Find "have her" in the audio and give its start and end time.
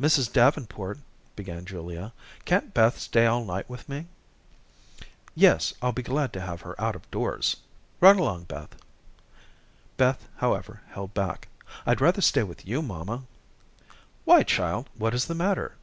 6.40-6.74